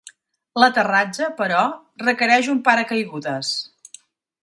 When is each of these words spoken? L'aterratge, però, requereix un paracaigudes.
L'aterratge, 0.63 1.27
però, 1.43 1.59
requereix 2.07 2.53
un 2.57 2.65
paracaigudes. 2.71 3.57